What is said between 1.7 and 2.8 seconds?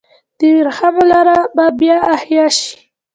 بیا احیا شي؟